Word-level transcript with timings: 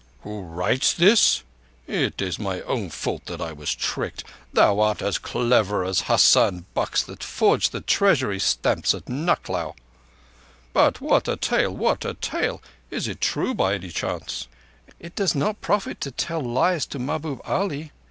_""'Who 0.23 0.41
writes 0.41 0.93
this.' 0.95 1.43
It 1.85 2.23
is 2.23 2.39
my 2.39 2.61
own 2.61 2.89
fault 2.89 3.27
that 3.27 3.39
I 3.39 3.51
was 3.53 3.75
tricked. 3.75 4.23
Thou 4.51 4.79
art 4.79 4.99
as 5.03 5.19
clever 5.19 5.85
as 5.85 6.05
Husain 6.09 6.65
Bux 6.73 7.03
that 7.03 7.23
forged 7.23 7.71
the 7.71 7.81
Treasury 7.81 8.39
stamps 8.39 8.95
at 8.95 9.07
Nucklao. 9.07 9.75
But 10.73 11.01
what 11.01 11.27
a 11.27 11.35
tale! 11.37 11.77
What 11.77 12.03
a 12.03 12.15
tale! 12.15 12.63
Is 12.89 13.07
it 13.07 13.21
true 13.21 13.53
by 13.53 13.75
any 13.75 13.91
chance?" 13.91 14.47
"It 14.99 15.13
does 15.15 15.35
not 15.35 15.61
profit 15.61 16.01
to 16.01 16.09
tell 16.09 16.41
lies 16.41 16.87
to 16.87 16.97
Mahbub 16.97 17.39
Ali. 17.45 17.91